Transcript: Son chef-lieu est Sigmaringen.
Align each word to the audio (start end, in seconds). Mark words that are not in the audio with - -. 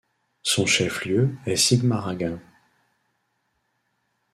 Son 0.41 0.65
chef-lieu 0.65 1.37
est 1.45 1.55
Sigmaringen. 1.55 2.39